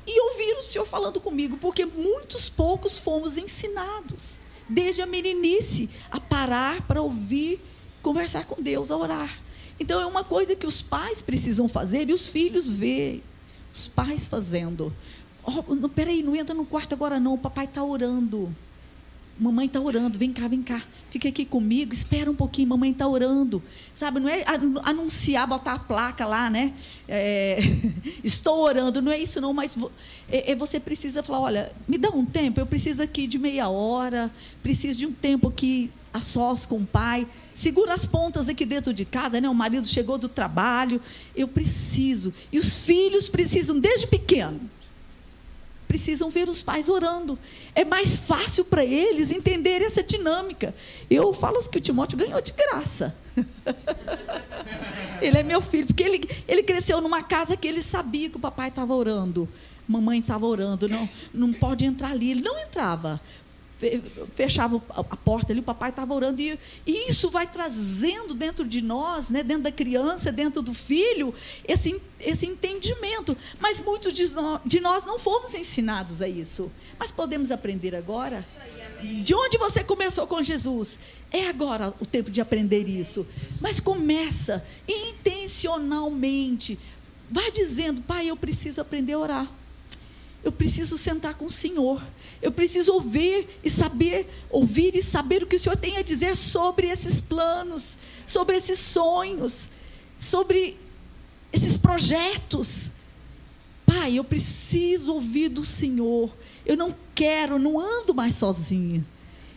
[0.06, 6.20] e ouvir o Senhor falando comigo, porque muitos poucos fomos ensinados, desde a meninice, a
[6.20, 7.58] parar para ouvir,
[8.02, 9.43] conversar com Deus, a orar.
[9.78, 13.22] Então é uma coisa que os pais precisam fazer e os filhos ver
[13.72, 14.92] os pais fazendo.
[15.44, 18.54] Oh, não, peraí, não entra no quarto agora não, o papai está orando.
[19.36, 20.80] Mamãe está orando, vem cá, vem cá.
[21.10, 23.60] Fica aqui comigo, espera um pouquinho, mamãe está orando.
[23.92, 24.44] Sabe, não é
[24.84, 26.72] anunciar, botar a placa lá, né?
[27.08, 27.58] É,
[28.22, 29.76] estou orando, não é isso não, mas
[30.30, 33.68] é, é, você precisa falar, olha, me dá um tempo, eu preciso aqui de meia
[33.68, 34.30] hora,
[34.62, 37.26] preciso de um tempo aqui a sós com o pai.
[37.54, 39.48] Segura as pontas aqui dentro de casa, né?
[39.48, 41.00] O marido chegou do trabalho,
[41.36, 42.34] eu preciso.
[42.52, 44.60] E os filhos precisam, desde pequeno,
[45.86, 47.38] precisam ver os pais orando.
[47.72, 50.74] É mais fácil para eles entender essa dinâmica.
[51.08, 53.16] Eu falo que o Timóteo ganhou de graça.
[55.22, 58.40] ele é meu filho, porque ele, ele cresceu numa casa que ele sabia que o
[58.40, 59.48] papai estava orando.
[59.86, 62.32] Mamãe estava orando, não, não pode entrar ali.
[62.32, 63.20] Ele não entrava
[64.34, 68.82] fechava a porta ali, o papai estava orando, e, e, isso vai trazendo dentro de
[68.82, 71.32] nós, né, dentro da criança, dentro do filho,
[71.66, 73.36] esse, esse entendimento.
[73.60, 74.24] Mas muitos de
[74.64, 76.70] de nós não fomos ensinados a isso.
[76.98, 78.44] Mas podemos aprender agora?
[79.22, 80.98] De onde você começou com Jesus?
[81.30, 83.26] É agora o tempo de aprender isso.
[83.60, 86.78] Mas começa intencionalmente.
[87.30, 89.52] Vai dizendo, pai, eu preciso aprender a orar.
[90.42, 92.02] Eu preciso sentar com o Senhor.
[92.44, 96.36] Eu preciso ouvir e saber, ouvir e saber o que o Senhor tem a dizer
[96.36, 99.70] sobre esses planos, sobre esses sonhos,
[100.18, 100.76] sobre
[101.50, 102.90] esses projetos.
[103.86, 106.30] Pai, eu preciso ouvir do Senhor.
[106.66, 109.02] Eu não quero, não ando mais sozinha.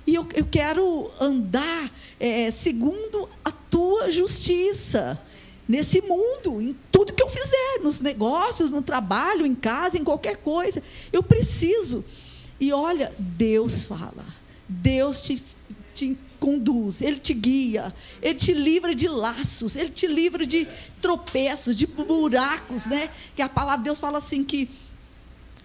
[0.05, 5.21] E eu, eu quero andar é, segundo a tua justiça
[5.67, 10.37] nesse mundo, em tudo que eu fizer, nos negócios, no trabalho, em casa, em qualquer
[10.37, 10.81] coisa.
[11.11, 12.05] Eu preciso.
[12.59, 14.25] E olha, Deus fala.
[14.67, 15.41] Deus te,
[15.93, 20.67] te conduz, Ele te guia, Ele te livra de laços, Ele te livra de
[21.01, 23.09] tropeços, de buracos, né?
[23.35, 24.69] Que a palavra de Deus fala assim que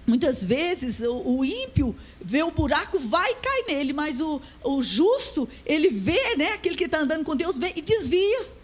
[0.07, 4.83] muitas vezes o, o ímpio vê o buraco, vai e cai nele, mas o, o
[4.83, 6.53] justo, ele vê, né?
[6.53, 8.62] Aquele que está andando com Deus, vê e desvia.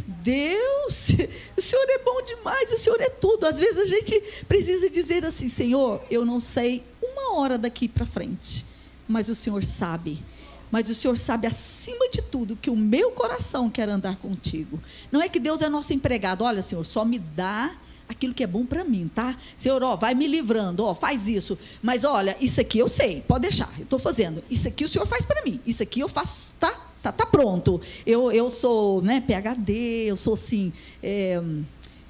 [0.00, 1.10] Deus,
[1.54, 3.44] o Senhor é bom demais, o Senhor é tudo.
[3.44, 8.06] Às vezes a gente precisa dizer assim: Senhor, eu não sei uma hora daqui para
[8.06, 8.64] frente,
[9.06, 10.24] mas o Senhor sabe.
[10.70, 14.80] Mas o Senhor sabe acima de tudo que o meu coração quer andar contigo.
[15.10, 16.44] Não é que Deus é nosso empregado.
[16.44, 17.76] Olha, Senhor, só me dá
[18.08, 19.36] aquilo que é bom para mim, tá?
[19.54, 21.58] Senhor, ó, vai me livrando, ó, faz isso.
[21.82, 24.42] Mas olha, isso aqui eu sei, pode deixar, eu estou fazendo.
[24.48, 26.91] Isso aqui o Senhor faz para mim, isso aqui eu faço, tá?
[27.02, 27.80] Tá, tá pronto.
[28.06, 30.72] Eu, eu sou né, PHD, eu sou assim.
[31.02, 31.42] É,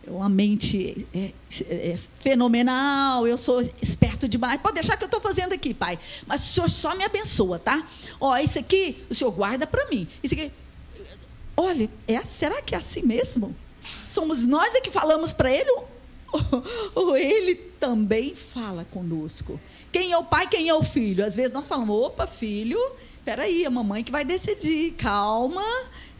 [0.07, 1.33] uma mente é,
[1.69, 4.61] é, fenomenal, eu sou esperto demais.
[4.61, 5.99] Pode deixar que eu estou fazendo aqui, pai.
[6.27, 7.83] Mas o senhor só me abençoa, tá?
[8.21, 10.07] Ó, isso aqui o senhor guarda para mim.
[10.23, 10.53] Isso aqui.
[11.57, 13.55] Olha, é, será que é assim mesmo?
[14.05, 15.89] Somos nós é que falamos para ele ou,
[16.95, 19.61] ou ele também fala conosco?
[19.93, 21.25] Quem é o pai, quem é o filho?
[21.25, 22.79] Às vezes nós falamos, opa, filho,
[23.25, 24.95] Peraí, a mamãe que vai decidir.
[24.95, 25.63] Calma,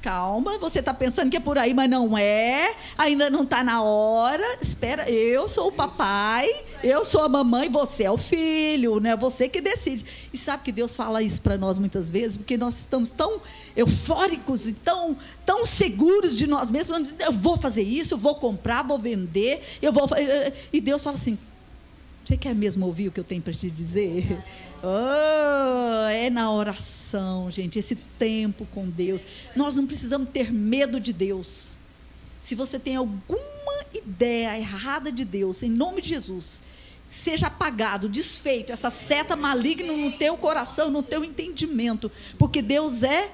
[0.01, 0.57] calma.
[0.59, 2.77] Você está pensando que é por aí, mas não é.
[2.97, 4.45] Ainda não está na hora.
[4.61, 6.49] Espera, eu sou o papai,
[6.83, 9.17] eu sou a mamãe, você é o filho, né?
[9.17, 10.05] Você que decide.
[10.33, 13.41] E sabe que Deus fala isso para nós muitas vezes, porque nós estamos tão
[13.77, 17.13] eufóricos e tão, tão seguros de nós mesmos.
[17.19, 20.09] Eu vou fazer isso, eu vou comprar, vou vender, eu vou.
[20.73, 21.37] E Deus fala assim:
[22.25, 24.41] você quer mesmo ouvir o que eu tenho para te dizer?
[24.83, 29.25] Oh, é na oração, gente, esse tempo com Deus.
[29.55, 31.79] Nós não precisamos ter medo de Deus.
[32.41, 33.41] Se você tem alguma
[33.95, 36.63] ideia errada de Deus, em nome de Jesus,
[37.09, 43.31] seja apagado, desfeito, essa seta maligna no teu coração, no teu entendimento, porque Deus é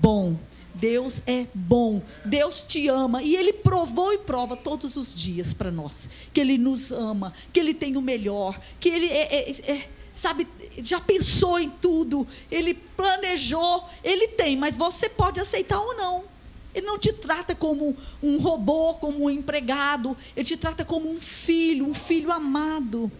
[0.00, 0.36] bom.
[0.74, 5.70] Deus é bom, Deus te ama e Ele provou e prova todos os dias para
[5.70, 9.88] nós que Ele nos ama, que Ele tem o melhor, que Ele é, é, é,
[10.14, 10.46] sabe,
[10.78, 16.24] já pensou em tudo, Ele planejou, Ele tem, mas você pode aceitar ou não.
[16.72, 20.16] Ele não te trata como um robô, como um empregado.
[20.36, 23.10] Ele te trata como um filho, um filho amado.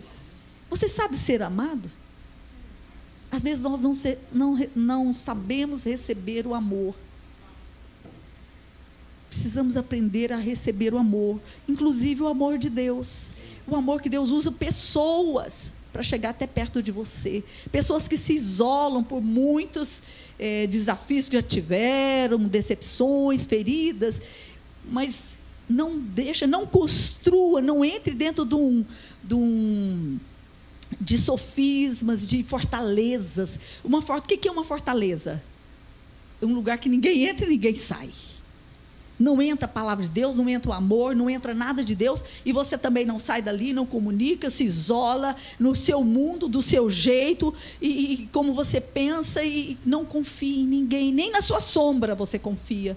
[0.68, 1.88] Você sabe ser amado?
[3.30, 3.92] Às vezes nós não,
[4.32, 6.96] não, não sabemos receber o amor.
[9.28, 13.34] Precisamos aprender a receber o amor, inclusive o amor de Deus.
[13.66, 17.44] O amor que Deus usa pessoas para chegar até perto de você.
[17.70, 20.02] Pessoas que se isolam por muitos
[20.36, 24.20] é, desafios que já tiveram, decepções, feridas,
[24.90, 25.14] mas
[25.68, 28.84] não deixa, não construa, não entre dentro de um,
[29.22, 30.18] de, um,
[31.00, 33.60] de sofismas, de fortalezas.
[33.84, 35.40] Uma for, o que é uma fortaleza?
[36.42, 38.10] É um lugar que ninguém entra e ninguém sai.
[39.18, 42.22] Não entra a palavra de Deus, não entra o amor, não entra nada de Deus,
[42.44, 46.90] e você também não sai dali, não comunica, se isola no seu mundo, do seu
[46.90, 52.14] jeito, e, e como você pensa, e não confia em ninguém, nem na sua sombra
[52.14, 52.96] você confia.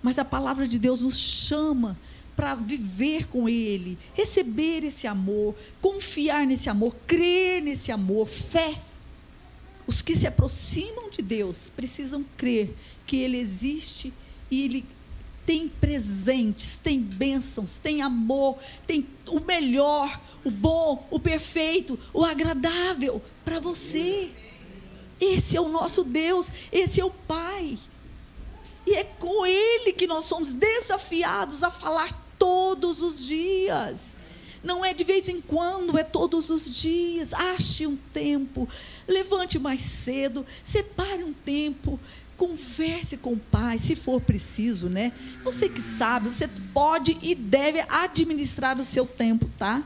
[0.00, 1.98] Mas a palavra de Deus nos chama
[2.36, 8.80] para viver com Ele, receber esse amor, confiar nesse amor, crer nesse amor, fé.
[9.86, 12.74] Os que se aproximam de Deus precisam crer
[13.06, 14.12] que Ele existe
[14.50, 14.84] e Ele
[15.44, 23.20] tem presentes, tem bênçãos, tem amor, tem o melhor, o bom, o perfeito, o agradável
[23.44, 24.30] para você.
[25.20, 27.78] Esse é o nosso Deus, esse é o Pai.
[28.86, 34.16] E é com Ele que nós somos desafiados a falar todos os dias.
[34.62, 37.32] Não é de vez em quando, é todos os dias.
[37.34, 38.68] Ache um tempo,
[39.08, 41.98] levante mais cedo, separe um tempo,
[42.42, 45.12] Converse com o pai, se for preciso, né?
[45.44, 49.80] Você que sabe, você pode e deve administrar o seu tempo, tá?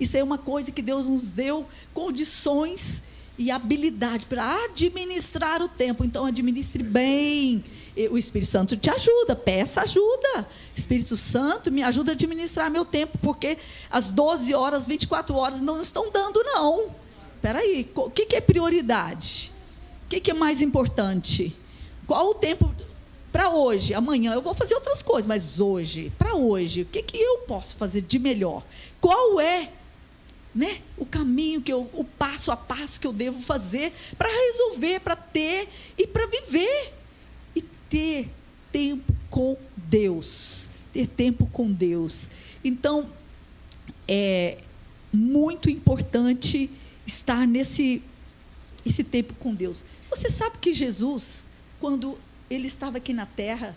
[0.00, 3.04] Isso é uma coisa que Deus nos deu condições
[3.38, 6.04] e habilidade para administrar o tempo.
[6.04, 7.62] Então, administre bem.
[8.10, 10.48] O Espírito Santo te ajuda, peça ajuda.
[10.76, 13.56] Espírito Santo, me ajuda a administrar meu tempo, porque
[13.88, 16.90] as 12 horas, 24 horas não estão dando, não.
[17.36, 19.52] Espera aí, o que é prioridade?
[20.06, 21.56] O que é mais importante?
[22.10, 22.74] Qual o tempo
[23.30, 23.94] para hoje?
[23.94, 27.76] Amanhã eu vou fazer outras coisas, mas hoje, para hoje, o que, que eu posso
[27.76, 28.64] fazer de melhor?
[29.00, 29.70] Qual é
[30.52, 34.98] né, o caminho que eu, o passo a passo que eu devo fazer para resolver,
[34.98, 36.92] para ter e para viver
[37.54, 38.28] e ter
[38.72, 42.28] tempo com Deus, ter tempo com Deus.
[42.64, 43.08] Então
[44.08, 44.58] é
[45.12, 46.68] muito importante
[47.06, 48.02] estar nesse
[48.84, 49.84] esse tempo com Deus.
[50.10, 51.48] Você sabe que Jesus
[51.80, 52.18] quando
[52.50, 53.76] ele estava aqui na terra,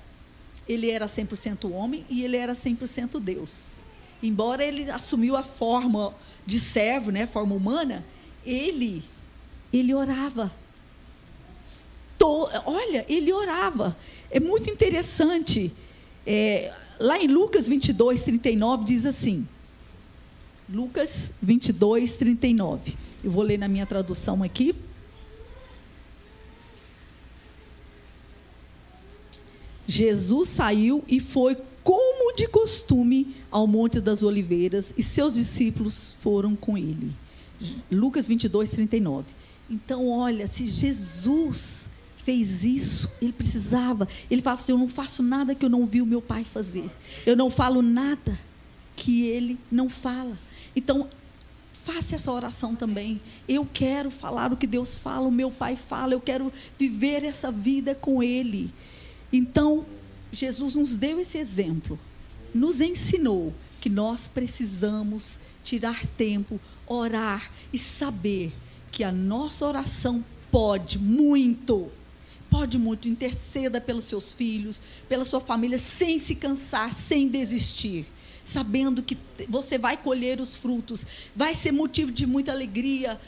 [0.68, 3.74] ele era 100% homem e ele era 100% Deus.
[4.22, 6.13] Embora ele assumiu a forma
[6.46, 8.06] de servo, né, forma humana,
[8.46, 9.04] ele
[9.72, 10.52] ele orava.
[12.20, 13.98] To, olha, ele orava.
[14.30, 15.74] É muito interessante.
[16.28, 19.48] É, lá em Lucas 22, 39, diz assim.
[20.70, 22.96] Lucas 22, 39.
[23.24, 24.76] Eu vou ler na minha tradução aqui.
[29.94, 36.56] Jesus saiu e foi, como de costume, ao Monte das Oliveiras, e seus discípulos foram
[36.56, 37.12] com ele.
[37.92, 39.28] Lucas 22, 39.
[39.70, 44.08] Então, olha, se Jesus fez isso, ele precisava.
[44.32, 46.90] Ele fala assim: Eu não faço nada que eu não vi o meu pai fazer.
[47.24, 48.40] Eu não falo nada
[48.96, 50.36] que ele não fala.
[50.76, 51.08] Então,
[51.86, 53.22] faça essa oração também.
[53.48, 57.52] Eu quero falar o que Deus fala, o meu pai fala, eu quero viver essa
[57.52, 58.72] vida com ele.
[59.34, 59.84] Então,
[60.32, 62.00] Jesus nos deu esse exemplo,
[62.54, 68.54] nos ensinou que nós precisamos tirar tempo, orar e saber
[68.91, 71.89] que a nossa oração pode muito,
[72.49, 74.80] pode muito, interceda pelos seus filhos,
[75.10, 78.05] pela sua família, sem se cansar, sem desistir.
[78.45, 79.18] Sabendo que
[79.49, 83.20] você vai colher os frutos, vai ser motivo de muita alegria,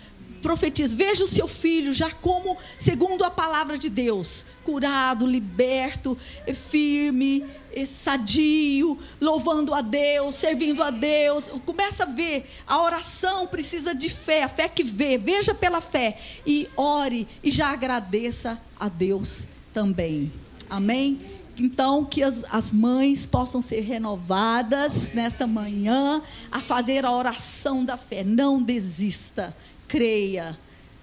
[0.41, 6.17] profetiza, veja o seu filho já como, segundo a palavra de Deus, curado, liberto,
[6.53, 7.43] firme,
[7.85, 11.49] sadio, louvando a Deus, servindo a Deus.
[11.65, 16.17] Começa a ver, a oração precisa de fé, a fé que vê, veja pela fé
[16.45, 20.31] e ore e já agradeça a Deus também.
[20.69, 21.19] Amém?
[21.57, 26.21] Então, que as, as mães possam ser renovadas nesta manhã
[26.51, 28.23] a fazer a oração da fé.
[28.23, 29.55] Não desista.
[29.95, 30.59] Creia.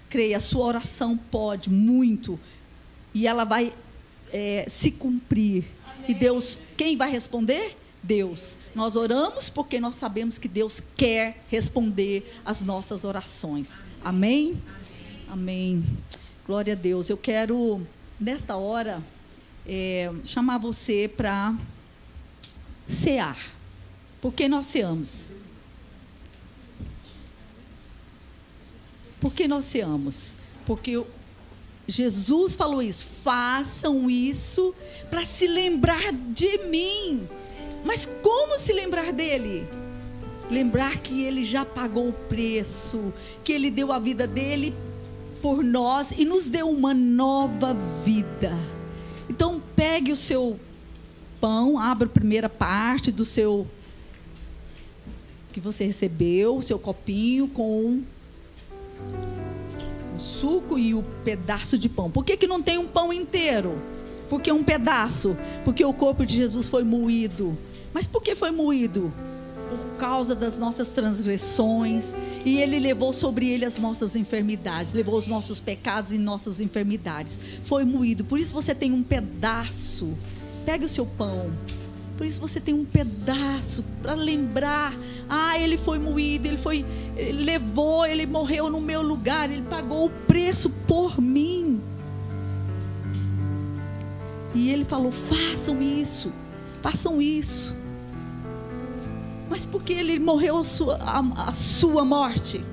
[0.07, 0.39] Creia.
[0.39, 2.39] Sua oração pode muito.
[3.11, 3.73] E ela vai
[4.31, 5.65] é, se cumprir.
[6.07, 7.75] E Deus, quem vai responder?
[8.03, 8.59] Deus.
[8.75, 13.83] Nós oramos porque nós sabemos que Deus quer responder as nossas orações.
[14.05, 14.61] Amém?
[15.27, 15.83] Amém.
[16.45, 17.09] Glória a Deus.
[17.09, 17.81] Eu quero,
[18.19, 19.03] nesta hora,
[19.65, 21.55] é, chamar você para
[22.85, 23.39] cear.
[24.21, 25.33] Por que nós ceamos?
[29.23, 30.35] Por que nós ceamos?
[30.65, 31.01] Porque
[31.87, 33.05] Jesus falou isso.
[33.23, 34.75] Façam isso
[35.09, 37.25] para se lembrar de mim.
[37.85, 39.65] Mas como se lembrar dele?
[40.51, 43.13] Lembrar que ele já pagou o preço,
[43.45, 44.75] que ele deu a vida dele
[45.41, 48.51] por nós e nos deu uma nova vida.
[49.29, 50.59] Então, pegue o seu
[51.39, 53.65] pão, abra a primeira parte do seu
[55.53, 58.03] que você recebeu, o seu copinho com
[60.15, 62.09] o suco e o pedaço de pão.
[62.09, 63.81] Por que, que não tem um pão inteiro?
[64.29, 65.37] Porque um pedaço?
[65.63, 67.57] Porque o corpo de Jesus foi moído.
[67.93, 69.13] Mas por que foi moído?
[69.69, 72.15] Por causa das nossas transgressões.
[72.45, 74.93] E ele levou sobre ele as nossas enfermidades.
[74.93, 77.39] Levou os nossos pecados e nossas enfermidades.
[77.63, 78.23] Foi moído.
[78.23, 80.09] Por isso você tem um pedaço.
[80.65, 81.51] Pegue o seu pão.
[82.17, 84.93] Por isso você tem um pedaço para lembrar.
[85.27, 86.85] Ah, ele foi moído, ele foi,
[87.17, 91.81] ele levou, ele morreu no meu lugar, ele pagou o preço por mim.
[94.53, 96.31] E ele falou: façam isso,
[96.81, 97.75] façam isso.
[99.49, 102.63] Mas por que ele morreu a sua, a, a sua morte?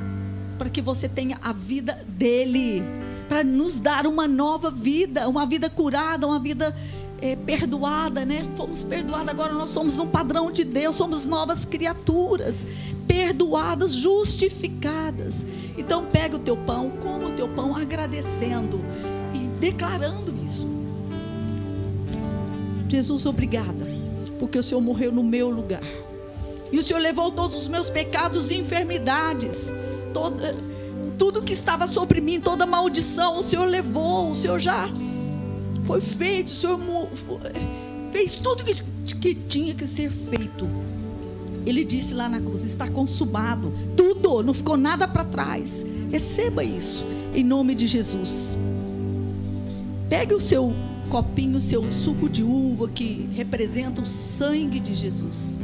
[0.59, 2.83] Para que você tenha a vida dele,
[3.29, 6.75] para nos dar uma nova vida, uma vida curada, uma vida
[7.21, 8.49] é, perdoada, né?
[8.57, 12.67] Fomos perdoados, agora nós somos no padrão de Deus, somos novas criaturas,
[13.07, 15.45] perdoadas, justificadas.
[15.77, 18.81] Então pega o teu pão, coma o teu pão agradecendo
[19.35, 20.67] e declarando isso.
[22.89, 23.87] Jesus, obrigada,
[24.39, 25.83] porque o Senhor morreu no meu lugar.
[26.73, 29.73] E o Senhor levou todos os meus pecados e enfermidades.
[30.15, 30.57] Toda,
[31.19, 34.89] tudo que estava sobre mim, toda maldição, o Senhor levou, o Senhor já
[35.91, 36.79] foi feito, o Senhor
[38.13, 38.75] fez tudo que,
[39.17, 40.69] que tinha que ser feito.
[41.67, 45.85] Ele disse lá na cruz: está consumado, tudo, não ficou nada para trás.
[46.09, 48.57] Receba isso, em nome de Jesus.
[50.09, 50.73] Pegue o seu
[51.09, 55.59] copinho, o seu suco de uva que representa o sangue de Jesus.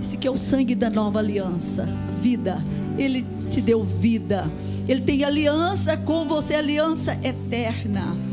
[0.00, 1.86] Esse que é o sangue da nova aliança,
[2.20, 2.60] vida.
[2.98, 4.50] Ele te deu vida.
[4.88, 8.27] Ele tem aliança com você, aliança eterna.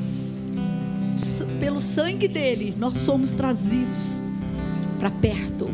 [1.65, 4.21] Pelo sangue dele, nós somos trazidos
[4.99, 5.67] para perto.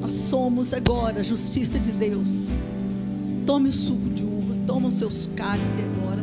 [0.00, 2.28] Nós somos agora a justiça de Deus.
[3.46, 6.20] Tome o suco de uva, toma os seus cálices agora.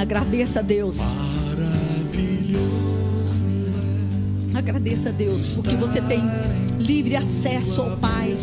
[0.00, 1.00] Agradeça a Deus.
[4.54, 6.22] Agradeça a Deus, porque você tem
[6.78, 8.36] livre acesso ao Pai.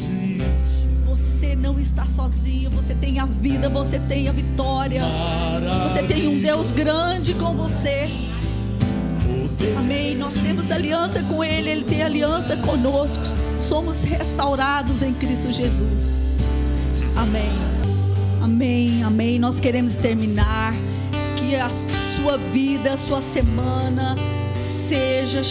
[1.23, 5.01] Você não está sozinho, você tem a vida, você tem a vitória.
[5.87, 8.09] Você tem um Deus grande com você.
[9.77, 10.17] Amém.
[10.17, 13.23] Nós temos aliança com Ele, Ele tem aliança conosco.
[13.57, 16.33] Somos restaurados em Cristo Jesus.
[17.15, 17.51] Amém.
[18.41, 19.39] Amém, amém.
[19.39, 20.73] Nós queremos terminar.
[21.37, 24.15] Que a sua vida, a sua semana
[24.61, 25.41] seja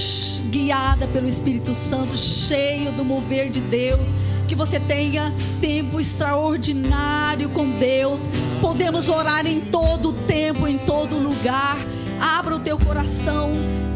[0.51, 4.11] guiada pelo Espírito Santo, cheio do mover de Deus.
[4.53, 5.33] Que você tenha
[5.63, 8.29] tempo extraordinário com Deus.
[8.61, 11.79] Podemos orar em todo tempo, em todo lugar.
[12.21, 13.51] Abra o teu coração,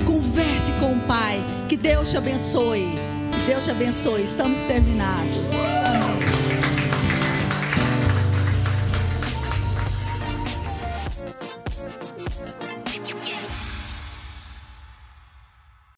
[0.06, 1.44] converse com o Pai.
[1.68, 2.88] Que Deus te abençoe.
[3.32, 4.22] Que Deus te abençoe.
[4.22, 5.65] Estamos terminados.